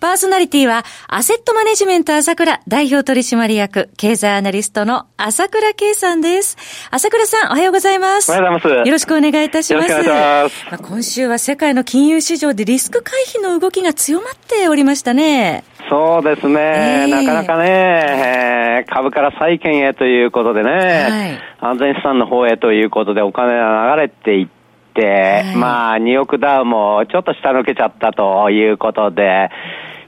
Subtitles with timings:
[0.00, 6.56] パーソナリティは、アセットマネジメント朝倉代表取締役、経済アナリストの朝倉慶さんです。
[6.92, 8.30] 朝倉さん、おはようございます。
[8.30, 8.88] おはようございます。
[8.88, 9.90] よろしくお願いいたします。
[9.90, 10.70] よろしくお願いします。
[10.70, 15.64] まあ、今週は世界の金融市場でリスク回避の動きが強まっておりましたね。
[15.90, 16.60] そうですね。
[16.60, 24.48] えー、なかなかね、えー、株から債券へということでね、はい、安全資産の方へということでお金が流れていっ
[24.94, 29.50] て、はい、まあ、ニューヨークダウもちょっと下抜けちゃったということで、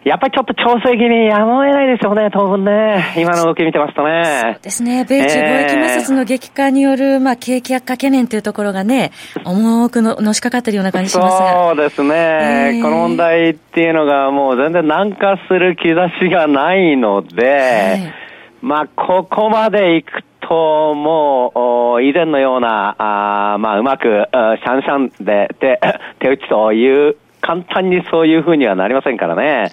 [0.04, 3.14] やっぱりちょっと調整気味やむを得ないですよね、当分ね。
[3.18, 4.54] 今の動き見てますとね。
[4.54, 5.04] そうですね。
[5.04, 9.12] 米中貿易摩擦の激化による、えー、まあ、景気悪化懸念というところがね、
[9.44, 11.64] 重くののしかかっているような感じしますが。
[11.66, 18.14] そうですね、えー、この問題っていうのがもう全然軟化する兆しがないので、はい、
[18.62, 25.78] まあ、ここまでいくと、もう、以前のような、あまあ、うまく、シャンシャンで手
[26.20, 27.16] 手打ちという
[27.50, 29.72] 簡単にそういうふうにはなりませんからね、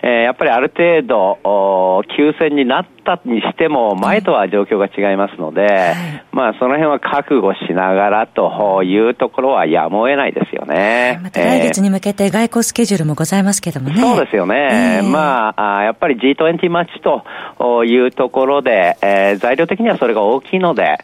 [0.00, 11.18] えー、やっぱりある程度、休戦になったにしても、前とは状況が違いますので、はい、まあ、その辺は覚悟しながらというところはやむを得ないですよね。
[11.22, 14.00] また来月に向けて外交スケジュールもございますけどもね。
[14.00, 15.00] そうですよね。
[15.00, 20.98] えー、まあ、やっぱり G20 マッチというところで、えー、材料的にはそれが大きいので、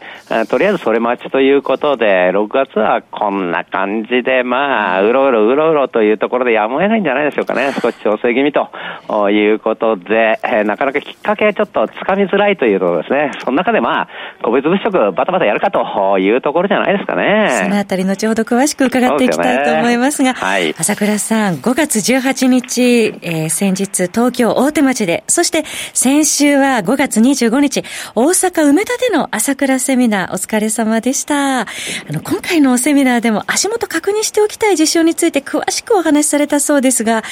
[0.48, 7.72] とりあえずそれ待ちということで、6月はこんな感じで、まあ、うろうろうろうろというところでやむを得ないんじゃないでしょうかね。
[7.80, 13.32] 少し調整気味ということで、えー、なかなかきっかけちょっとつかみづらいというところですね。
[13.44, 14.08] その中でまあ、
[14.42, 17.48] 個別物色バタバタやるかというところじゃないですかね。
[17.62, 27.84] そのあたり後ほど詳しく伺っていきたいと思いますが、すね、はい、朝倉さん、5月18日、えー、先日東京大手町で、そして先週は5月25日、
[28.14, 31.60] 大阪梅田での朝倉セミナーお疲れ様でした。
[31.60, 31.66] あ
[32.10, 37.22] の、今回のセミナーでも足元確認しておきたい事象について詳しくお話しされたそうですが、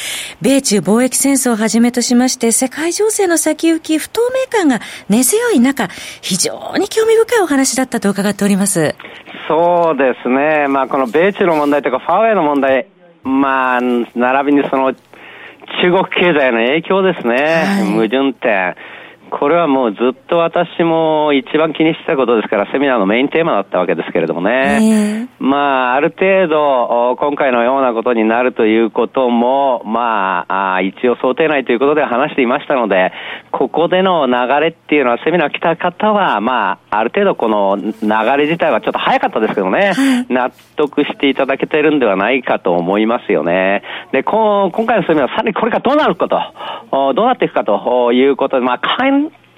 [0.41, 5.89] 米中貿易戦争をはじめとしまして、世界情勢の先行き、不透明感が根強い中、
[6.23, 8.95] 非常に興味深いお話だったと伺っております。
[9.49, 10.69] そうですね。
[10.69, 12.87] まあ、この米中の問題とか、ファーウェイの問題、
[13.25, 14.95] まあ、並びにその、
[15.83, 17.65] 中国経済の影響ですね。
[17.67, 18.75] はい、矛盾点。
[19.31, 24.79] これはもうずっと私も一番気にしてたことですから、セミナーのメインテーマだったわけですけれどもね。
[24.83, 33.13] えー、まあ、ある程度、今回のようなことになるということも、まあ、一応想定内ということで話していましたので、
[33.51, 37.93] ここでの流れっていうのは、セミナー来た方は、まあ、ある程度この流
[38.37, 43.83] れ自体はちょっと早かったですけどね、はい、納得していただけてるんではないかと思いますよね。
[44.13, 48.79] で、今回のセミナーはさらにこれからどうなるかと、どうなっていくかということで、まあ、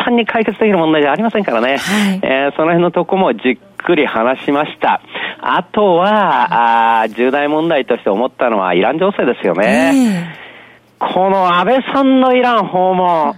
[0.05, 5.01] 単に解決できる問題じゃありませんからね、はい、えー、その辺のとこもじっくり話しました。
[5.41, 9.93] あとは、あ重大問題として思ったのはイラン情勢ですよね。
[11.01, 13.35] えー、この安倍さんのイラン訪問、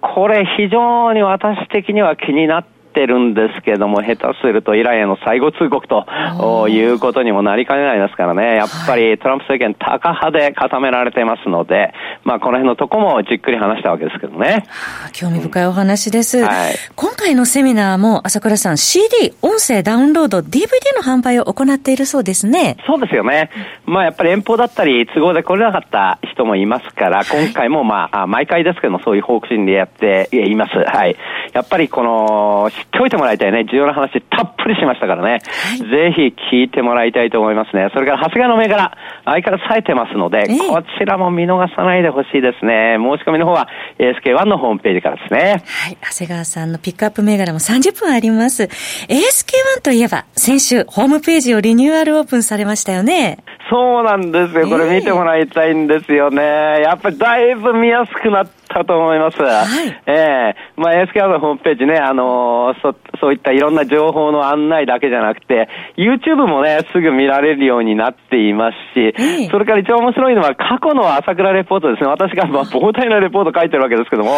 [0.00, 11.94] これ非常に私的には気になってってるんですけども、下手するとイランへの最後通告ということにもなりかねないですからね、やっぱりトランプ政権、タカ派で固められてますので、
[12.24, 14.64] まあ、この辺のとこもじっくり話したわけですけどね。
[15.12, 16.44] 興味深いお話です。
[16.44, 20.66] はい、今回のセミナーも、朝倉さん、CD、音声ダウンロード、DVD
[20.96, 22.78] の販売を行っているそうですね。
[22.84, 23.50] そうですよね。
[23.86, 30.74] まあ、やっぱり遠方だったり、都合で来れなかった人もいますから、今回もまあ、毎回ですけども、そういう方針でやっています。
[30.74, 31.16] はい。
[31.52, 37.90] やっぱりこの、知っておいてもらいたいね、重要な話たっぷりしましたからね、はい、ぜひ聞いてもらいたいと思いますね。
[37.94, 42.96] それから、長谷川の銘柄、相変わらず冴えてますので、えー、こちらも見逃さないでほしいですね。
[42.98, 45.62] 申し込みの方は ASK1 のホームページからですね。
[45.66, 45.98] はい。
[46.00, 48.64] 長谷川さんのピックアップ銘柄も30分あります。
[48.64, 53.38] ASK1 といえば、先週、ホームページをリニューアルオープンされましたよね。
[53.70, 54.68] そうなんですよ。
[54.68, 56.42] これ見てもらいたいんですよね。
[56.42, 59.42] やっぱりだいぶ見やすくなったと思います。
[59.42, 72.08] はい、ええー、まあ SK のホームページね、あのー、そ、そういったいろんな情報の案内だけじゃなくて、YouTube もね、すぐ見られるようになっていますし、それから一番面白いのは過去の朝倉レポートですね。
[72.08, 74.32] 私がまあ膨大なレポート書いてるわけですけども、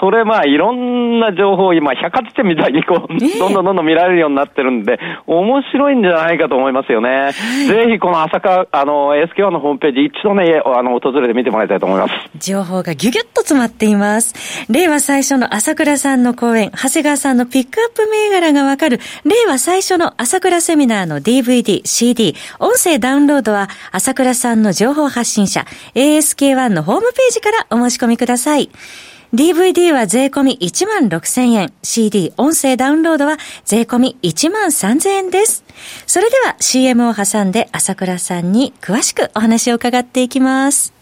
[0.00, 7.32] それまあいろんな情報を今百科事典みたいにこう、どんどんどんどん見られるようになってるんで、面白いんじゃないかと思いますよね。
[7.68, 12.12] ぜひこの朝倉、あの、SK1 のホームページ一度ね、あの、訪れてみてもらいたいと思います。
[12.38, 14.34] 情報がギュギュッと詰まっています。
[14.68, 28.70] 令和最初の朝倉さんの講演、長谷川さんのピックアップ銘柄がわかる、令和最初の朝倉セミナーの DVD、CD、音声ダウンロードは、朝倉さんの情報発信者、ASK1 のホームページからお申し込みください。
[29.34, 31.72] DVD は税込み1万6000円。
[31.82, 35.64] CD、音声ダウンロードは税込み1万3000円です。
[36.06, 41.01] それでは CM を挟んで朝倉さんに詳しくお話を伺っていきます。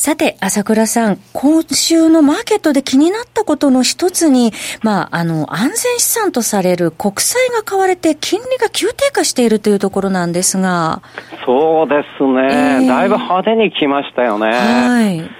[0.00, 11.02] さて、朝倉さん、今週のマーケットで気になったことの一つに、まあ、あの、安全資産とされる国債が買われて金利が急低下しているというところなんですが。
[11.44, 12.42] そうですね。
[12.42, 14.52] えー、だいぶ派手に来ましたよね。
[14.52, 15.30] はい。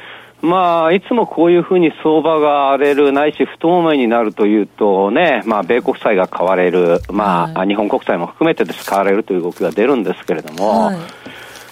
[0.44, 10.96] まあ、いつもこういうふうに相場が荒れる、ないし不透明になるというとね、まあ、米国債が買われる、まあ、はい、日本国債も含めてです買われるという動きが出るんですけれども、はい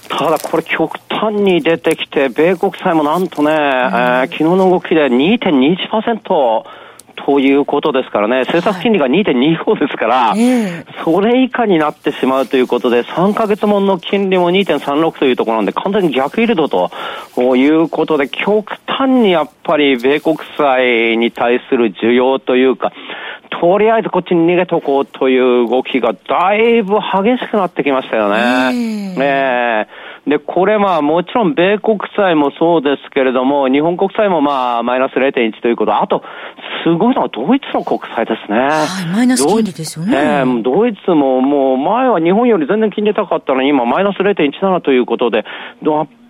[0.08, 6.85] ただこれ極端に出てきて、米国債もなんとね、うん、えー、昨日の動きで2.21%
[7.16, 10.38] ということですからね、政策金利が2.25ですから、はい、
[11.04, 16.90] それ以下になってしまうということで、3ヶ月もの金利も2.36というところなんで、完全に逆イールドと
[17.56, 22.92] いうことで、極端にやっぱり米国債に対する需要というか、
[23.60, 29.16] とりあえずこっちに逃げとこうという動きがだいぶ激しくなってきましたよね。
[29.16, 29.88] ね
[30.26, 36.22] で、これまあもちろん米国債もそうですけれども、日本国債もまあマイナス0.1ということ、あと、
[36.84, 38.58] すごいのはドイツの国債ですね。
[38.58, 40.16] はい、マイナス金利ですよね。
[40.16, 45.44] えー、ドイツももう前は日本より全然金利高かったのに、今マイナス0.17ということで、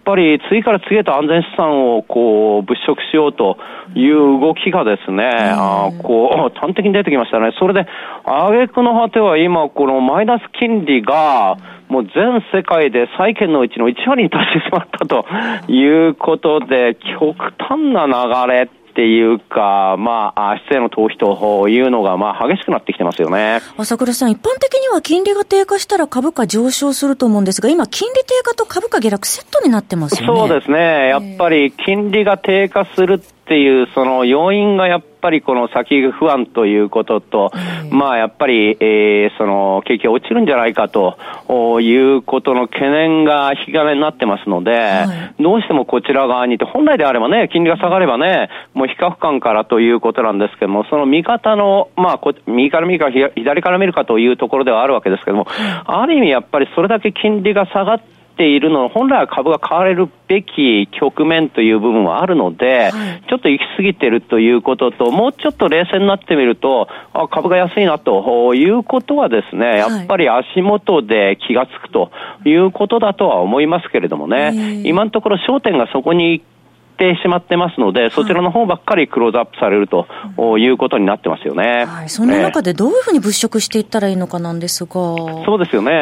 [0.06, 3.58] ぱり次から次へと安全資産をこう物色しようと
[3.94, 7.50] いう動きがですね、あこう 端的に出てきましたね。
[7.58, 7.86] それで、
[8.24, 11.56] 挙句の果ては今このマイナス金利が、
[11.88, 15.26] もう全世界で債券のうちの1割に達してしまったと
[15.68, 23.60] いうことで、極端な流れっていうか、まあ、失礼の逃避というのが、まあ、激しくなってきてますよね。
[23.76, 30.40] 朝倉さん、一般的には金利が低下したら株価上昇すると思うんですが、今、金利低下と株価下落セットになってますよね。
[30.40, 31.08] そうですね。
[31.08, 37.52] やっぱり、金利が低下するっていう、その要因がやっぱりこの先不安ということと、
[37.92, 41.16] まあやっぱり、えー、その景気が落ちるんじゃないかと
[41.80, 55.46] いうことの懸念が引き金になってますので、はい、どうしてもこちら側にいて、本来であればね、金利が下がればね、もう比較感からということなんですけども、その見方の、まあ右から見るか左から見るかというところではあるわけですけども、
[55.84, 72.10] ある意味やっぱりそれだけ金利が下がってているのは、本来は株が買われるべき局面という部分はあるので、はい、ちょっと行き過ぎてるということと、もうちょっと冷静になってみると、あ株が安いなということはですね、やっぱり足元で気がつくと
[72.44, 76.42] いうことだとは思いますけれどもね、今のところ焦点がそこに
[76.96, 80.06] ってしまってますので、そちらの方ばっかりクローズアップされると
[80.58, 81.84] いうことになってますよね。
[81.84, 84.90] はい、その中でどういうふうに物色していったらいいのかなんですが。
[84.90, 85.92] そうですよね。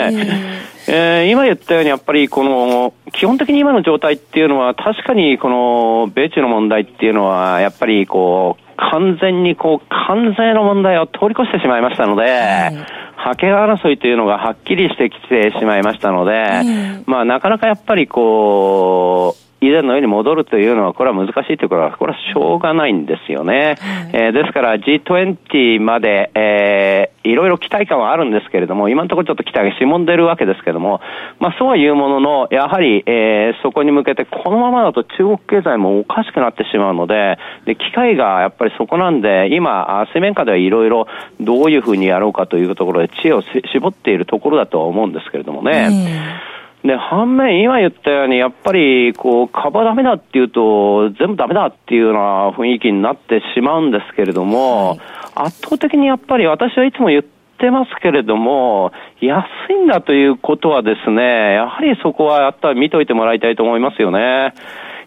[0.87, 13.05] えー、えー、今言ったように、やっぱりこの、基本的に今の状態っていうのは、確かにこの、米中の問題っていうのは、やっぱりこう、完全にこう、関税の問題を通り越してしまいましたので、はい。
[13.17, 23.77] 覇権争いというのがはっきりしてきてしまいましたので、まあなかなかやっぱりこう、以前のように戻るというのは、これは難しいということは、これはしょうがないんですよね。
[24.13, 31.01] えー、ですから G20 まで、えー、いろいろ期待感はあるんですけれども、今のところちょっと期待がしもんでるわけですけれども、
[31.39, 41.07] まあそうはいうものの、やはり、えー、そこに向けて、このままだと中国経済もおかしくなってしまうので、で、機会がやっぱりそこなんで、今、水面下ではいろいろ
[41.41, 46.53] どういうふうにやろうかというところで知恵を絞っているところだとは思うんですけれどもね。
[46.85, 54.99] で、反面、今言ったように、やっぱり、こう、株はダメだっていうと、全部ダメだっていうような雰囲気になってしまうんですけれども、はい、
[55.47, 57.25] 圧倒的にやっぱり私はいつも言っ
[57.55, 64.53] ってますけれども、安いんだということはですね、やはりそこはやったら見といてもらいたいと思いますよね。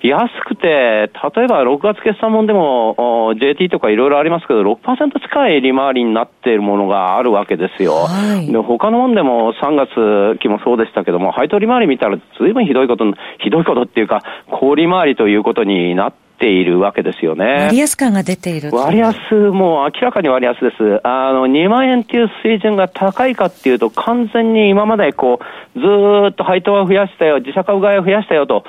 [0.01, 7.93] 安くて、例えば6月決算もでも、JT とかいろいろありますけど、6%近い利回りになっているものがあるわけですよ。
[7.93, 13.05] はい、で他のもんでも3月期もそうでしたけども、配当利回り見たら随分ひどいこと、
[13.39, 17.45] ひどいことっていうか、高利回りということになってているわけですよね。
[17.65, 19.15] 割安感が出ている割安、
[19.51, 21.01] もう明らかに割安です。
[21.03, 25.39] あの、2万円っていう水準が高いかっていうと、完全に今までこ
[25.75, 25.85] う、ず
[26.29, 28.63] っと配当は増やしたよ、自社株買いを増やしたよと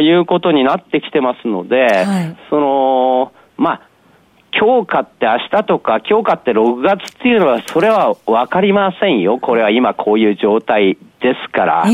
[0.00, 3.80] いうことになってきてますので、はい、その、まあ、
[4.54, 9.38] 今日買って明日とか、今日買って6月っていうのは、それはわかりませんよ。
[9.38, 11.84] これは今こういう状態ですから。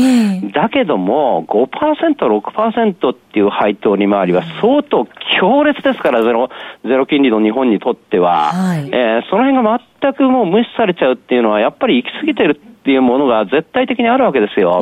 [0.53, 5.07] だけども、5%、6%っていう配当利回りは相当
[5.39, 6.49] 強烈ですから、ゼロ、
[6.83, 8.51] ゼロ金利の日本にとっては。
[8.51, 14.81] はい、えー、その辺が全くもう無視されちゃうっていうのは、やっぱり行き過ぎてるっていうものが絶対的にあるわけですよ。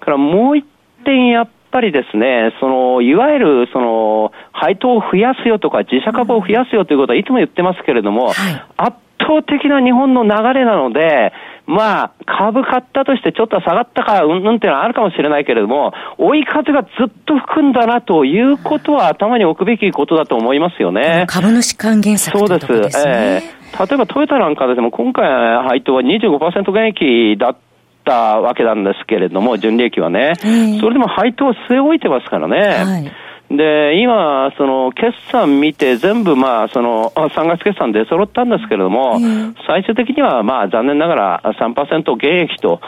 [0.00, 0.66] からもう一
[1.04, 8.34] 点やっぱりですね、その、いわゆる、その、配当を増やすよとか、自社株を増やすよということはいつも言ってますけれども、はい、
[8.76, 11.32] 圧倒的な日本の流れなので、
[11.66, 21.24] まあ、株買ったとしてちょっと下がったから、うんうんっていうのはあるかもしれないけれども、追い風がずっと吹くんだなということは頭に置くべきことだと思いますよね。
[21.28, 22.72] 株主還元策ということですね。
[22.72, 23.08] そうです。
[23.08, 25.24] えー、例えばトヨタなんかでも今回
[25.68, 27.56] 配当は25%減益だっ
[28.04, 30.32] たわけなんですけれども、純利益はね。
[30.36, 32.56] それでも配当を据え置いてますからね。
[32.84, 33.12] はい
[33.50, 39.18] で、今、その、決算見て全部、まあ、その、3月決算で揃ったんですけれども、
[39.66, 42.80] 最終的には、まあ、残念ながら3%減益と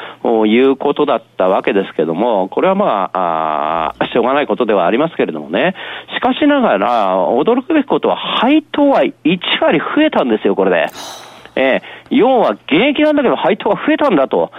[0.46, 5.74] いうことだったわけですけれども、これはまああ、しょうがないことではありますけれどもね。
[6.14, 9.12] しかしながら、驚くべきことは、配当は1
[9.60, 10.86] 割増えたんですよ、これで。
[11.54, 14.50] えー、要は現役なんだけど配当が増えたんだと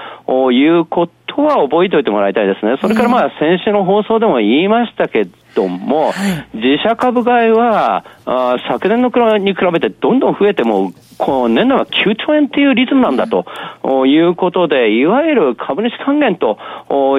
[0.51, 2.77] いうことは覚えておいてもらいたいですね。
[2.79, 6.13] それからまあ先週の放送でも言いましたけども、は
[6.53, 13.45] い、自社株買いはあ昨年のに比べてどんどん増えても、こう年内は9兆円っていうリズムなんだと、
[13.83, 16.57] うん、いうことで、いわゆる株主還元と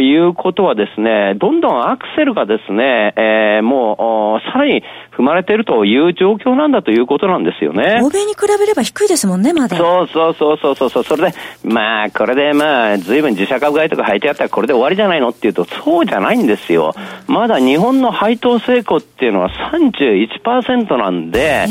[0.00, 4.82] いうことはですね、どんどんアクセルがですね、えー、もうさらに
[5.16, 8.00] 踏まれているという状況なんだということなんですよね。
[8.02, 9.76] 欧米に比べれば低いですもんね、まだ。
[9.76, 11.04] そうそうそうそうそう。
[11.04, 16.94] それで、まあ、これでまあ、随分自社株買いとか入ってやったらこれで終わりじゃないのっていうと、そうじゃないんですよ。
[17.26, 21.66] まだ日本の配当成功っていうのは31%なんで、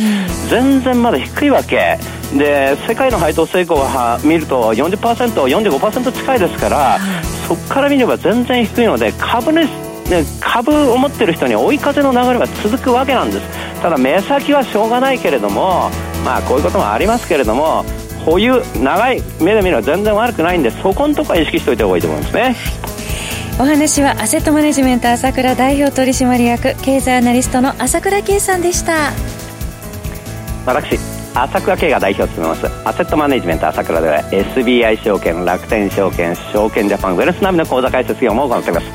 [0.50, 1.98] 全然まだ低いわけ。
[2.38, 4.98] で、世界の配当成功は見ると40%、
[5.44, 6.98] 45%近いですから、
[7.48, 9.70] そこから見れば全然低いので、株主
[10.10, 13.64] で株を持ってる人に追い風の流れが続くわけなんです。
[13.82, 15.90] ただ目先はしょうがないけれども
[16.24, 17.84] まあこういうこともありますけれども
[18.26, 22.56] 保有長い目で見るのは全然悪くないんでそこのところは意識しておいた方がいいと思いますね。
[23.60, 29.12] お話はアセットマネジメント朝倉代表取締役経済アナリストの朝倉圭さんでした。
[30.66, 30.98] 私
[31.36, 32.88] 朝倉慶が代表を務めます。
[32.88, 38.88] アセットマネジメント朝倉では SBI 証券楽天証券証券ジャパンウェルスナビの口座開設業務を行っています。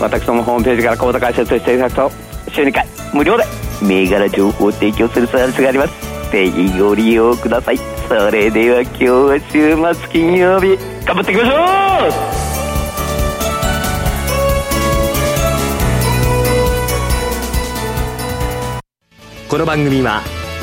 [0.00, 2.10] 私どもホームページから口座開設していただくと
[2.52, 3.44] 週2回無料で
[3.82, 6.30] 銘柄情報を提供するサービスがあります。
[6.30, 7.78] ぜひご利用ください。
[8.06, 10.76] それでは今日は週末金曜日
[11.06, 11.54] 頑張っていきましょ
[19.46, 19.50] う!
[19.50, 20.20] この番組は